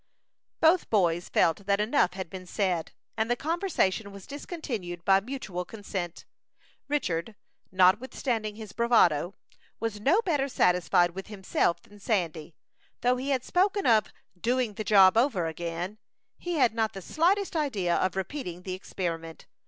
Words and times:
Both 0.61 0.89
boys 0.89 1.29
felt 1.29 1.67
that 1.67 1.79
enough 1.79 2.13
had 2.13 2.27
been 2.27 2.47
said, 2.47 2.91
and 3.15 3.29
the 3.29 3.35
conversation 3.35 4.11
was 4.11 4.25
discontinued 4.25 5.05
by 5.05 5.19
mutual 5.19 5.63
consent. 5.63 6.25
Richard, 6.87 7.35
notwithstanding 7.71 8.55
his 8.55 8.71
bravado, 8.71 9.35
was 9.79 10.01
no 10.01 10.23
better 10.23 10.47
satisfied 10.47 11.11
with 11.11 11.27
himself 11.27 11.83
than 11.83 11.99
Sandy. 11.99 12.55
Though 13.01 13.17
he 13.17 13.29
had 13.29 13.43
spoken 13.43 13.85
of 13.85 14.11
"doing 14.35 14.73
the 14.73 14.83
job 14.83 15.17
over 15.17 15.45
again," 15.45 15.99
he 16.39 16.55
had 16.55 16.73
not 16.73 16.93
the 16.93 17.01
slightest 17.03 17.55
idea 17.55 17.95
of 17.95 18.15
repeating 18.15 18.63
the 18.63 18.73
experiment. 18.73 19.45